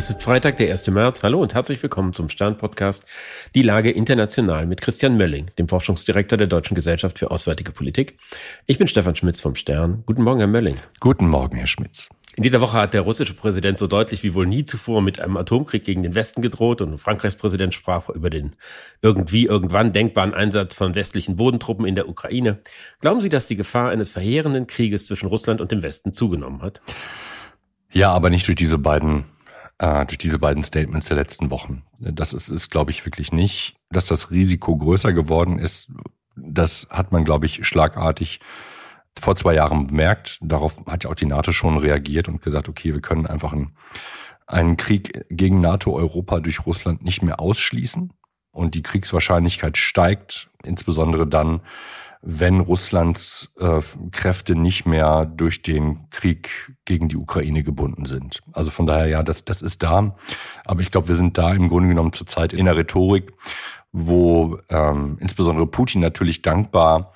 [0.00, 0.88] Es ist Freitag, der 1.
[0.88, 1.22] März.
[1.22, 3.04] Hallo und herzlich willkommen zum Stern-Podcast
[3.54, 8.16] Die Lage international mit Christian Mölling, dem Forschungsdirektor der Deutschen Gesellschaft für Auswärtige Politik.
[8.64, 10.02] Ich bin Stefan Schmitz vom Stern.
[10.06, 10.76] Guten Morgen, Herr Mölling.
[11.00, 12.08] Guten Morgen, Herr Schmitz.
[12.34, 15.36] In dieser Woche hat der russische Präsident so deutlich wie wohl nie zuvor mit einem
[15.36, 18.56] Atomkrieg gegen den Westen gedroht und Frankreichs Präsident sprach über den
[19.02, 22.60] irgendwie irgendwann denkbaren Einsatz von westlichen Bodentruppen in der Ukraine.
[23.00, 26.80] Glauben Sie, dass die Gefahr eines verheerenden Krieges zwischen Russland und dem Westen zugenommen hat?
[27.92, 29.24] Ja, aber nicht durch diese beiden
[29.80, 31.82] äh, durch diese beiden Statements der letzten Wochen.
[31.98, 35.90] Das ist, ist glaube ich, wirklich nicht, dass das Risiko größer geworden ist.
[36.36, 38.40] Das hat man, glaube ich, schlagartig
[39.18, 40.38] vor zwei Jahren bemerkt.
[40.42, 43.74] Darauf hat ja auch die NATO schon reagiert und gesagt, okay, wir können einfach einen,
[44.46, 48.12] einen Krieg gegen NATO-Europa durch Russland nicht mehr ausschließen.
[48.52, 51.62] Und die Kriegswahrscheinlichkeit steigt, insbesondere dann,
[52.22, 58.40] wenn Russlands äh, Kräfte nicht mehr durch den Krieg gegen die Ukraine gebunden sind.
[58.52, 60.16] Also von daher, ja, das, das ist da.
[60.64, 63.32] Aber ich glaube, wir sind da im Grunde genommen zurzeit in der Rhetorik,
[63.92, 67.12] wo ähm, insbesondere Putin natürlich dankbar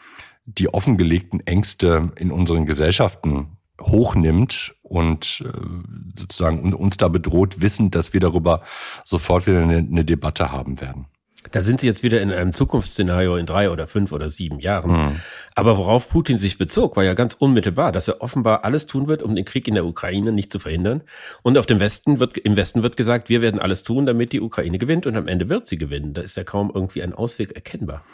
[0.47, 8.13] die offengelegten Ängste in unseren Gesellschaften hochnimmt und äh, sozusagen uns da bedroht, wissend, dass
[8.13, 8.63] wir darüber
[9.05, 11.07] sofort wieder eine, eine Debatte haben werden.
[11.53, 14.91] Da sind Sie jetzt wieder in einem Zukunftsszenario in drei oder fünf oder sieben Jahren.
[14.91, 15.21] Mhm.
[15.55, 19.23] Aber worauf Putin sich bezog, war ja ganz unmittelbar, dass er offenbar alles tun wird,
[19.23, 21.03] um den Krieg in der Ukraine nicht zu verhindern.
[21.43, 24.41] Und auf dem Westen wird, im Westen wird gesagt, wir werden alles tun, damit die
[24.41, 26.15] Ukraine gewinnt und am Ende wird sie gewinnen.
[26.15, 28.05] Da ist ja kaum irgendwie ein Ausweg erkennbar.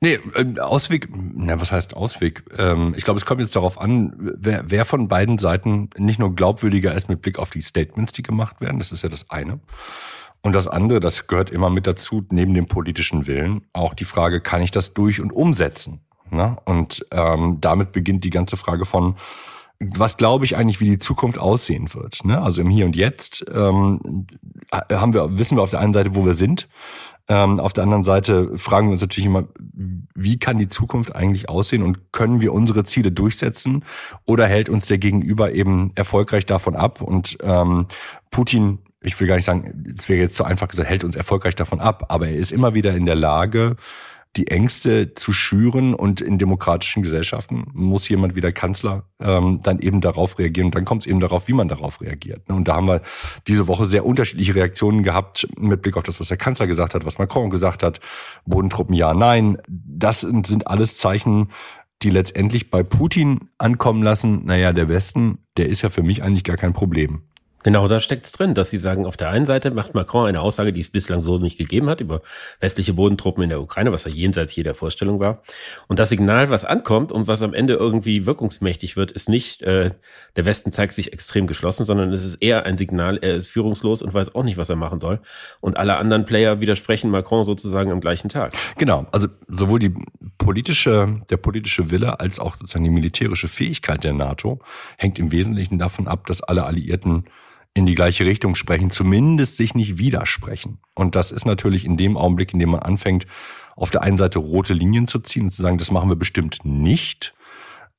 [0.00, 2.42] Nee, äh, Ausweg, na, was heißt Ausweg?
[2.58, 6.34] Ähm, ich glaube, es kommt jetzt darauf an, wer, wer von beiden Seiten nicht nur
[6.34, 8.78] glaubwürdiger ist mit Blick auf die Statements, die gemacht werden.
[8.78, 9.60] Das ist ja das eine.
[10.42, 14.40] Und das andere, das gehört immer mit dazu, neben dem politischen Willen, auch die Frage,
[14.40, 16.00] kann ich das durch und umsetzen?
[16.30, 16.56] Ne?
[16.64, 19.16] Und ähm, damit beginnt die ganze Frage von,
[19.80, 22.24] was glaube ich eigentlich, wie die Zukunft aussehen wird?
[22.24, 22.40] Ne?
[22.40, 24.26] Also im Hier und Jetzt ähm,
[24.72, 26.68] haben wir, wissen wir auf der einen Seite, wo wir sind.
[27.28, 29.44] Ähm, auf der anderen Seite fragen wir uns natürlich immer,
[30.14, 33.84] wie kann die Zukunft eigentlich aussehen und können wir unsere Ziele durchsetzen
[34.26, 37.00] oder hält uns der Gegenüber eben erfolgreich davon ab?
[37.00, 37.86] Und ähm,
[38.30, 41.56] Putin ich will gar nicht sagen, es wäre jetzt so einfach gesagt, hält uns erfolgreich
[41.56, 43.76] davon ab, aber er ist immer wieder in der Lage,
[44.36, 49.80] die Ängste zu schüren und in demokratischen Gesellschaften muss jemand wie der Kanzler ähm, dann
[49.80, 52.48] eben darauf reagieren und dann kommt es eben darauf, wie man darauf reagiert.
[52.48, 53.02] Und da haben wir
[53.48, 57.04] diese Woche sehr unterschiedliche Reaktionen gehabt mit Blick auf das, was der Kanzler gesagt hat,
[57.04, 57.98] was Macron gesagt hat,
[58.44, 59.58] Bodentruppen ja, nein.
[59.66, 61.48] Das sind alles Zeichen,
[62.02, 66.44] die letztendlich bei Putin ankommen lassen, naja, der Westen, der ist ja für mich eigentlich
[66.44, 67.22] gar kein Problem.
[67.62, 70.72] Genau, da steckt's drin, dass sie sagen, auf der einen Seite macht Macron eine Aussage,
[70.72, 72.22] die es bislang so nicht gegeben hat, über
[72.58, 75.42] westliche Bodentruppen in der Ukraine, was ja jenseits jeder Vorstellung war.
[75.86, 79.90] Und das Signal, was ankommt und was am Ende irgendwie wirkungsmächtig wird, ist nicht, äh,
[80.36, 84.02] der Westen zeigt sich extrem geschlossen, sondern es ist eher ein Signal, er ist führungslos
[84.02, 85.20] und weiß auch nicht, was er machen soll.
[85.60, 88.52] Und alle anderen Player widersprechen Macron sozusagen am gleichen Tag.
[88.78, 89.94] Genau, also sowohl die
[90.38, 94.60] politische, der politische Wille als auch sozusagen die militärische Fähigkeit der NATO
[94.96, 97.24] hängt im Wesentlichen davon ab, dass alle Alliierten
[97.74, 100.78] in die gleiche Richtung sprechen, zumindest sich nicht widersprechen.
[100.94, 103.26] Und das ist natürlich in dem Augenblick, in dem man anfängt,
[103.76, 106.64] auf der einen Seite rote Linien zu ziehen und zu sagen, das machen wir bestimmt
[106.64, 107.34] nicht,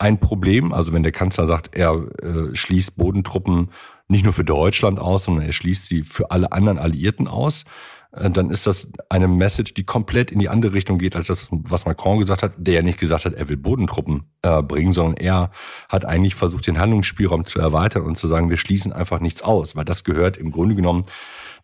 [0.02, 0.74] ein Problem.
[0.74, 3.70] Also wenn der Kanzler sagt, er äh, schließt Bodentruppen
[4.08, 7.64] nicht nur für Deutschland aus, sondern er schließt sie für alle anderen Alliierten aus,
[8.12, 11.86] dann ist das eine Message, die komplett in die andere Richtung geht, als das, was
[11.86, 15.52] Macron gesagt hat, der ja nicht gesagt hat, er will Bodentruppen äh, bringen, sondern er
[15.88, 19.78] hat eigentlich versucht, den Handlungsspielraum zu erweitern und zu sagen, wir schließen einfach nichts aus,
[19.78, 21.06] weil das gehört im Grunde genommen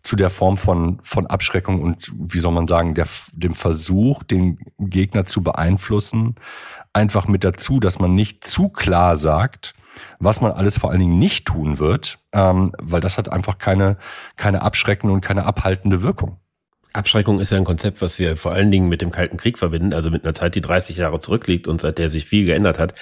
[0.04, 4.60] zu der Form von, von Abschreckung und, wie soll man sagen, der, dem Versuch, den
[4.80, 6.36] Gegner zu beeinflussen,
[6.94, 9.74] einfach mit dazu, dass man nicht zu klar sagt,
[10.20, 13.98] was man alles vor allen Dingen nicht tun wird, ähm, weil das hat einfach keine,
[14.36, 16.38] keine abschreckende und keine abhaltende Wirkung.
[16.94, 19.94] Abschreckung ist ja ein Konzept, was wir vor allen Dingen mit dem Kalten Krieg verbinden,
[19.94, 22.94] also mit einer Zeit, die 30 Jahre zurückliegt und seit der sich viel geändert hat.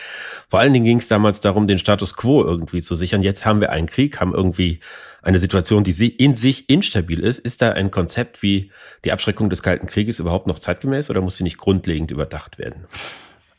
[0.49, 3.23] Vor allen Dingen ging es damals darum, den Status quo irgendwie zu sichern.
[3.23, 4.81] Jetzt haben wir einen Krieg, haben irgendwie
[5.21, 7.39] eine Situation, die in sich instabil ist.
[7.39, 8.71] Ist da ein Konzept wie
[9.05, 12.85] die Abschreckung des Kalten Krieges überhaupt noch zeitgemäß oder muss sie nicht grundlegend überdacht werden?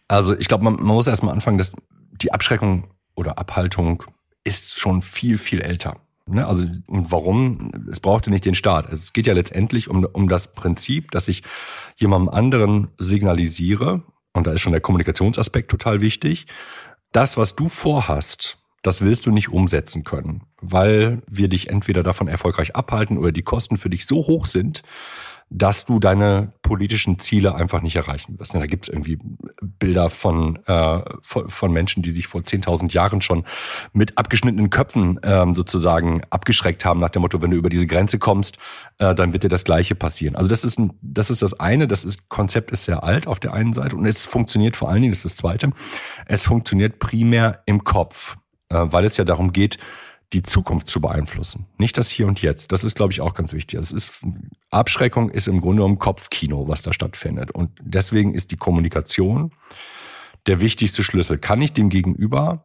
[0.06, 1.72] Also ich glaube, man, man muss erstmal anfangen, dass
[2.12, 4.04] die Abschreckung oder Abhaltung
[4.44, 5.96] ist schon viel, viel älter.
[6.26, 6.46] Ne?
[6.46, 7.72] Also und warum?
[7.90, 8.92] Es brauchte nicht den Staat.
[8.92, 11.42] Es geht ja letztendlich um, um das Prinzip, dass ich
[11.96, 14.02] jemandem anderen signalisiere,
[14.32, 16.46] und da ist schon der Kommunikationsaspekt total wichtig,
[17.12, 22.28] das, was du vorhast, das willst du nicht umsetzen können, weil wir dich entweder davon
[22.28, 24.82] erfolgreich abhalten oder die Kosten für dich so hoch sind,
[25.48, 28.54] dass du deine politischen Ziele einfach nicht erreichen wirst.
[28.54, 29.18] Da gibt es irgendwie
[29.62, 33.44] Bilder von, äh, von, Menschen, die sich vor 10.000 Jahren schon
[33.92, 38.18] mit abgeschnittenen Köpfen ähm, sozusagen abgeschreckt haben, nach dem Motto, wenn du über diese Grenze
[38.18, 38.58] kommst,
[38.98, 40.34] äh, dann wird dir das Gleiche passieren.
[40.34, 43.38] Also das ist, ein, das ist das eine, das ist, Konzept ist sehr alt auf
[43.38, 45.70] der einen Seite und es funktioniert vor allen Dingen, das ist das zweite,
[46.26, 48.36] es funktioniert primär im Kopf,
[48.68, 49.78] äh, weil es ja darum geht,
[50.32, 51.66] die Zukunft zu beeinflussen.
[51.78, 52.72] Nicht das Hier und Jetzt.
[52.72, 53.78] Das ist, glaube ich, auch ganz wichtig.
[53.78, 54.24] Das ist,
[54.70, 57.52] Abschreckung ist im Grunde genommen Kopfkino, was da stattfindet.
[57.52, 59.52] Und deswegen ist die Kommunikation
[60.46, 61.38] der wichtigste Schlüssel.
[61.38, 62.64] Kann ich dem Gegenüber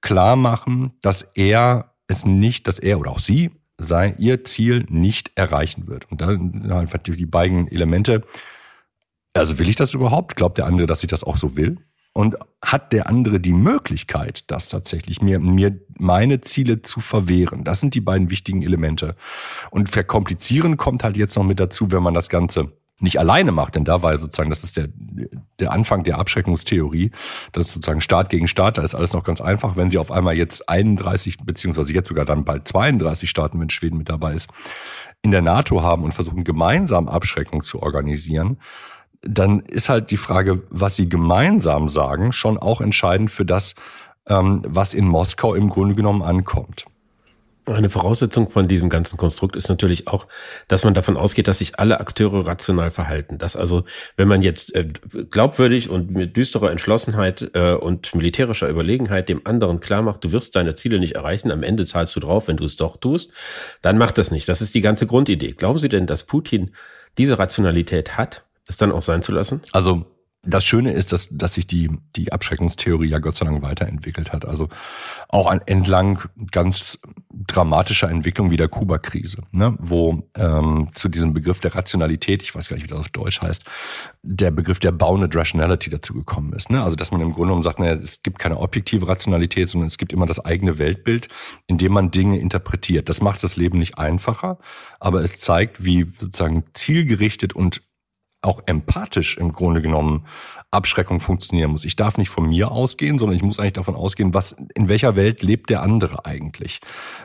[0.00, 5.32] klar machen, dass er es nicht, dass er oder auch sie sein, ihr Ziel nicht
[5.34, 6.10] erreichen wird.
[6.10, 8.24] Und dann einfach die beiden Elemente.
[9.32, 10.36] Also will ich das überhaupt?
[10.36, 11.78] Glaubt der andere, dass ich das auch so will?
[12.20, 17.64] Und hat der andere die Möglichkeit, das tatsächlich mir, mir meine Ziele zu verwehren?
[17.64, 19.16] Das sind die beiden wichtigen Elemente.
[19.70, 23.76] Und verkomplizieren kommt halt jetzt noch mit dazu, wenn man das Ganze nicht alleine macht,
[23.76, 24.88] denn da war sozusagen, das ist der,
[25.60, 27.10] der Anfang der Abschreckungstheorie,
[27.52, 29.76] das ist sozusagen Staat gegen Staat, da ist alles noch ganz einfach.
[29.76, 33.96] Wenn Sie auf einmal jetzt 31, beziehungsweise jetzt sogar dann bald 32 Staaten, wenn Schweden
[33.96, 34.50] mit dabei ist,
[35.22, 38.58] in der NATO haben und versuchen gemeinsam Abschreckung zu organisieren,
[39.22, 43.74] dann ist halt die Frage, was sie gemeinsam sagen, schon auch entscheidend für das,
[44.26, 46.86] ähm, was in Moskau im Grunde genommen ankommt.
[47.66, 50.26] Eine Voraussetzung von diesem ganzen Konstrukt ist natürlich auch,
[50.66, 53.36] dass man davon ausgeht, dass sich alle Akteure rational verhalten.
[53.36, 53.84] Dass also,
[54.16, 54.88] wenn man jetzt äh,
[55.30, 60.56] glaubwürdig und mit düsterer Entschlossenheit äh, und militärischer Überlegenheit dem anderen klar macht, du wirst
[60.56, 63.30] deine Ziele nicht erreichen, am Ende zahlst du drauf, wenn du es doch tust,
[63.82, 64.48] dann macht das nicht.
[64.48, 65.52] Das ist die ganze Grundidee.
[65.52, 66.72] Glauben Sie denn, dass Putin
[67.18, 68.42] diese Rationalität hat?
[68.70, 69.62] Es dann auch sein zu lassen?
[69.72, 70.06] Also
[70.42, 74.46] das Schöne ist, dass, dass sich die, die Abschreckungstheorie ja Gott sei Dank weiterentwickelt hat.
[74.46, 74.68] Also
[75.28, 76.18] auch an, entlang
[76.50, 76.98] ganz
[77.30, 79.76] dramatischer Entwicklung wie der Kuba-Krise, ne?
[79.78, 83.42] wo ähm, zu diesem Begriff der Rationalität, ich weiß gar nicht, wie das auf Deutsch
[83.42, 83.64] heißt,
[84.22, 86.70] der Begriff der Bounded Rationality dazu gekommen ist.
[86.70, 86.82] Ne?
[86.82, 89.98] Also dass man im Grunde genommen sagt, naja, es gibt keine objektive Rationalität, sondern es
[89.98, 91.28] gibt immer das eigene Weltbild,
[91.66, 93.10] in dem man Dinge interpretiert.
[93.10, 94.58] Das macht das Leben nicht einfacher,
[95.00, 97.82] aber es zeigt, wie sozusagen zielgerichtet und
[98.42, 100.24] auch empathisch im Grunde genommen
[100.70, 101.84] Abschreckung funktionieren muss.
[101.84, 105.16] Ich darf nicht von mir ausgehen, sondern ich muss eigentlich davon ausgehen, was, in welcher
[105.16, 106.80] Welt lebt der andere eigentlich.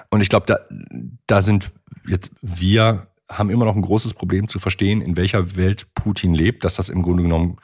[0.10, 0.60] Und ich glaube, da,
[1.28, 1.72] da sind
[2.08, 6.64] jetzt wir haben immer noch ein großes Problem zu verstehen, in welcher Welt Putin lebt,
[6.64, 7.58] dass das im Grunde genommen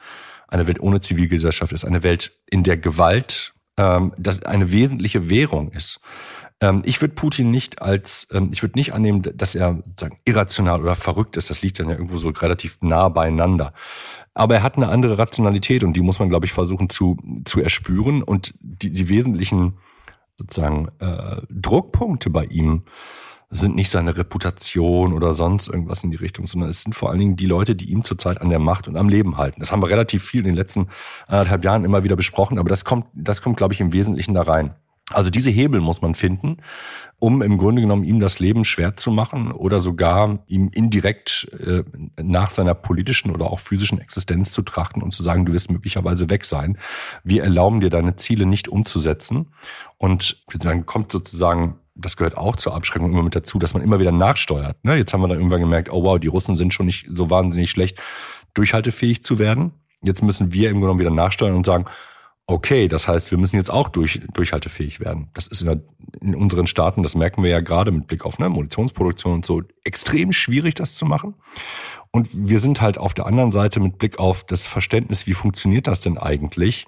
[0.48, 5.70] eine Welt ohne Zivilgesellschaft ist, eine Welt, in der Gewalt ähm, das eine wesentliche Währung
[5.72, 6.00] ist.
[6.62, 10.80] Ähm, ich würde Putin nicht als, ähm, ich würde nicht annehmen, dass er sagen, irrational
[10.80, 11.50] oder verrückt ist.
[11.50, 13.74] Das liegt dann ja irgendwo so relativ nah beieinander.
[14.32, 17.60] Aber er hat eine andere Rationalität und die muss man, glaube ich, versuchen zu, zu
[17.60, 18.22] erspüren.
[18.22, 19.78] Und die, die wesentlichen
[20.36, 22.84] sozusagen äh, Druckpunkte bei ihm
[23.50, 27.18] sind nicht seine Reputation oder sonst irgendwas in die Richtung, sondern es sind vor allen
[27.18, 29.60] Dingen die Leute, die ihm zurzeit an der Macht und am Leben halten.
[29.60, 30.88] Das haben wir relativ viel in den letzten
[31.26, 34.42] anderthalb Jahren immer wieder besprochen, aber das kommt, das kommt, glaube ich, im Wesentlichen da
[34.42, 34.74] rein.
[35.10, 36.58] Also diese Hebel muss man finden,
[37.18, 41.82] um im Grunde genommen ihm das Leben schwer zu machen oder sogar ihm indirekt äh,
[42.22, 46.30] nach seiner politischen oder auch physischen Existenz zu trachten und zu sagen, du wirst möglicherweise
[46.30, 46.78] weg sein.
[47.24, 49.48] Wir erlauben dir deine Ziele nicht umzusetzen.
[49.98, 54.00] Und dann kommt sozusagen das gehört auch zur Abschreckung immer mit dazu, dass man immer
[54.00, 54.82] wieder nachsteuert.
[54.82, 54.96] Ne?
[54.96, 57.70] Jetzt haben wir dann irgendwann gemerkt, oh wow, die Russen sind schon nicht so wahnsinnig
[57.70, 58.00] schlecht,
[58.54, 59.72] durchhaltefähig zu werden.
[60.02, 61.84] Jetzt müssen wir im Grunde genommen wieder nachsteuern und sagen,
[62.46, 65.28] okay, das heißt, wir müssen jetzt auch durch, durchhaltefähig werden.
[65.34, 65.80] Das ist in, der,
[66.20, 69.62] in unseren Staaten, das merken wir ja gerade mit Blick auf ne, Munitionsproduktion und so,
[69.84, 71.34] extrem schwierig, das zu machen.
[72.10, 75.86] Und wir sind halt auf der anderen Seite mit Blick auf das Verständnis, wie funktioniert
[75.86, 76.86] das denn eigentlich,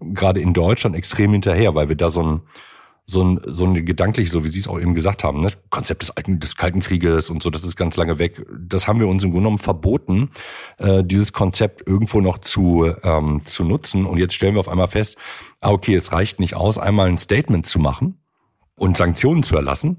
[0.00, 2.42] gerade in Deutschland extrem hinterher, weil wir da so ein
[3.06, 5.50] so ein, so ein gedanklich, so wie Sie es auch eben gesagt haben, ne?
[5.68, 8.44] Konzept des alten, des Kalten Krieges und so, das ist ganz lange weg.
[8.58, 10.30] Das haben wir uns im Grunde genommen verboten,
[10.78, 14.06] äh, dieses Konzept irgendwo noch zu, ähm, zu nutzen.
[14.06, 15.16] Und jetzt stellen wir auf einmal fest,
[15.60, 18.18] ah, okay, es reicht nicht aus, einmal ein Statement zu machen
[18.76, 19.98] und Sanktionen zu erlassen,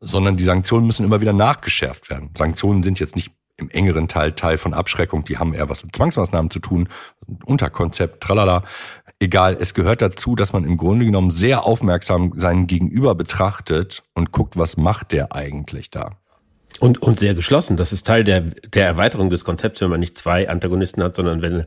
[0.00, 2.30] sondern die Sanktionen müssen immer wieder nachgeschärft werden.
[2.36, 5.94] Sanktionen sind jetzt nicht im engeren Teil Teil von Abschreckung, die haben eher was mit
[5.94, 6.88] Zwangsmaßnahmen zu tun,
[7.44, 8.64] Unterkonzept, tralala
[9.20, 14.32] egal, es gehört dazu, dass man im Grunde genommen sehr aufmerksam seinen Gegenüber betrachtet und
[14.32, 16.18] guckt, was macht der eigentlich da.
[16.80, 17.76] Und, und sehr geschlossen.
[17.76, 21.40] Das ist Teil der, der Erweiterung des Konzepts, wenn man nicht zwei Antagonisten hat, sondern
[21.40, 21.66] wenn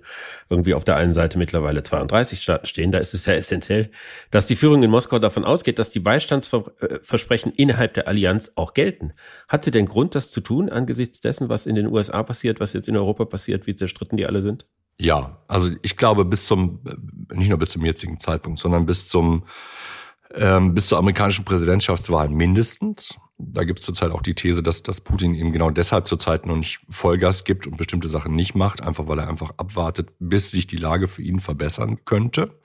[0.50, 3.89] irgendwie auf der einen Seite mittlerweile 32 Staaten stehen, da ist es ja essentiell,
[4.32, 9.13] dass die Führung in Moskau davon ausgeht, dass die Beistandsversprechen innerhalb der Allianz auch gelten.
[9.48, 12.74] Hat sie denn Grund, das zu tun, angesichts dessen, was in den USA passiert, was
[12.74, 14.66] jetzt in Europa passiert, wie zerstritten die alle sind?
[15.00, 16.80] Ja, also ich glaube bis zum,
[17.34, 19.44] nicht nur bis zum jetzigen Zeitpunkt, sondern bis zum,
[20.34, 23.16] ähm, bis zur amerikanischen Präsidentschaftswahl mindestens.
[23.38, 26.56] Da gibt es zurzeit auch die These, dass, dass Putin eben genau deshalb zurzeit noch
[26.56, 30.66] nicht Vollgas gibt und bestimmte Sachen nicht macht, einfach weil er einfach abwartet, bis sich
[30.66, 32.60] die Lage für ihn verbessern könnte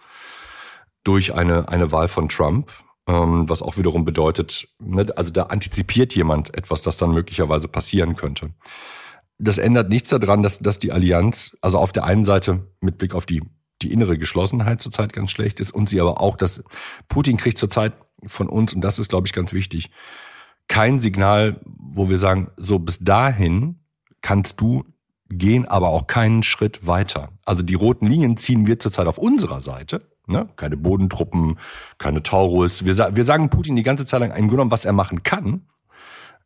[1.04, 2.72] durch eine, eine Wahl von Trump.
[3.08, 8.14] Ähm, was auch wiederum bedeutet, ne, also da antizipiert jemand etwas, das dann möglicherweise passieren
[8.14, 8.54] könnte.
[9.44, 13.12] Das ändert nichts daran, dass, dass die Allianz, also auf der einen Seite mit Blick
[13.12, 13.42] auf die,
[13.82, 16.62] die innere Geschlossenheit zurzeit ganz schlecht ist und sie aber auch, dass
[17.08, 17.92] Putin kriegt zurzeit
[18.24, 19.90] von uns, und das ist, glaube ich, ganz wichtig,
[20.68, 23.80] kein Signal, wo wir sagen, so bis dahin
[24.20, 24.84] kannst du
[25.28, 27.30] gehen, aber auch keinen Schritt weiter.
[27.44, 30.08] Also die roten Linien ziehen wir zurzeit auf unserer Seite.
[30.28, 30.48] Ne?
[30.54, 31.58] Keine Bodentruppen,
[31.98, 32.84] keine Taurus.
[32.84, 35.66] Wir, wir sagen Putin die ganze Zeit lang im Grunde genommen, was er machen kann,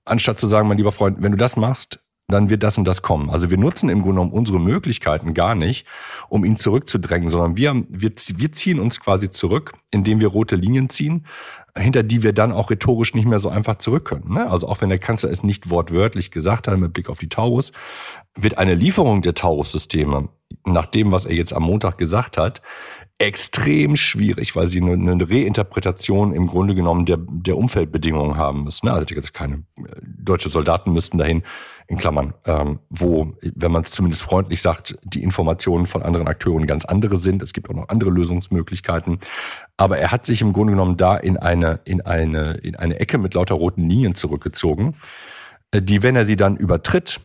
[0.06, 3.02] anstatt zu sagen, mein lieber Freund, wenn du das machst, dann wird das und das
[3.02, 3.30] kommen.
[3.30, 5.86] Also wir nutzen im Grunde genommen unsere Möglichkeiten gar nicht,
[6.28, 10.88] um ihn zurückzudrängen, sondern wir, wir, wir ziehen uns quasi zurück, indem wir rote Linien
[10.88, 11.26] ziehen,
[11.78, 14.32] hinter die wir dann auch rhetorisch nicht mehr so einfach zurück können.
[14.32, 14.50] Ne?
[14.50, 17.70] Also auch wenn der Kanzler es nicht wortwörtlich gesagt hat mit Blick auf die Taurus,
[18.34, 20.28] wird eine Lieferung der Taurus-Systeme
[20.64, 22.60] nach dem, was er jetzt am Montag gesagt hat,
[23.18, 28.88] extrem schwierig, weil sie eine, Reinterpretation im Grunde genommen der, der Umfeldbedingungen haben müssen.
[28.88, 31.42] Also keine äh, deutsche Soldaten müssten dahin,
[31.88, 36.66] in Klammern, ähm, wo, wenn man es zumindest freundlich sagt, die Informationen von anderen Akteuren
[36.66, 37.42] ganz andere sind.
[37.42, 39.20] Es gibt auch noch andere Lösungsmöglichkeiten.
[39.76, 43.18] Aber er hat sich im Grunde genommen da in eine, in eine, in eine Ecke
[43.18, 44.96] mit lauter roten Linien zurückgezogen,
[45.70, 47.20] äh, die, wenn er sie dann übertritt,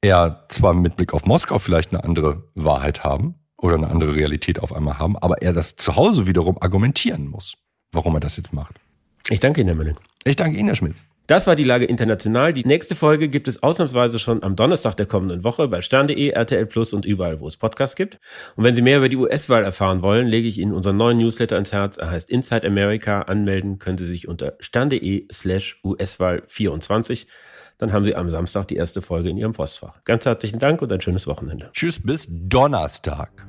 [0.00, 4.60] er zwar mit Blick auf Moskau vielleicht eine andere Wahrheit haben, oder eine andere Realität
[4.60, 7.54] auf einmal haben, aber er das zu Hause wiederum argumentieren muss,
[7.92, 8.74] warum er das jetzt macht.
[9.30, 9.96] Ich danke Ihnen, Herr Mölling.
[10.24, 11.06] Ich danke Ihnen, Herr Schmitz.
[11.26, 12.52] Das war die Lage international.
[12.52, 16.66] Die nächste Folge gibt es ausnahmsweise schon am Donnerstag der kommenden Woche bei stern.de, RTL
[16.66, 18.18] Plus und überall, wo es Podcasts gibt.
[18.56, 21.54] Und wenn Sie mehr über die US-Wahl erfahren wollen, lege ich Ihnen unseren neuen Newsletter
[21.54, 21.96] ans Herz.
[21.96, 23.22] Er heißt Inside America.
[23.22, 27.26] Anmelden können Sie sich unter stern.de slash US-Wahl 24.
[27.78, 30.04] Dann haben Sie am Samstag die erste Folge in Ihrem Postfach.
[30.04, 31.70] Ganz herzlichen Dank und ein schönes Wochenende.
[31.72, 33.46] Tschüss, bis Donnerstag.